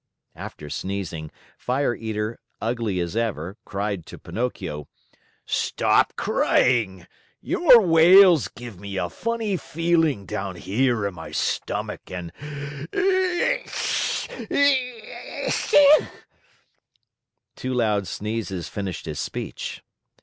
[0.35, 1.29] After sneezing,
[1.59, 4.87] Fire Eater, ugly as ever, cried to Pinocchio:
[5.45, 7.05] "Stop crying!
[7.39, 12.31] Your wails give me a funny feeling down here in my stomach and
[12.91, 14.47] E tchee!
[14.51, 16.07] E tchee!"
[17.55, 19.83] Two loud sneezes finished his speech.